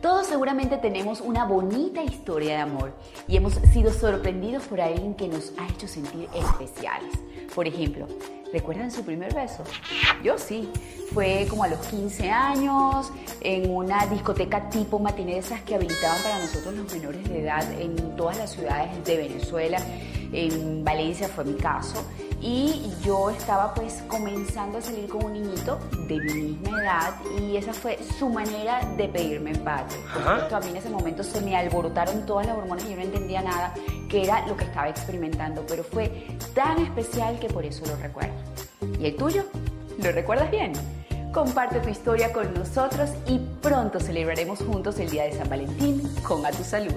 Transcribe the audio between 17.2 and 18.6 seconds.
de edad en todas las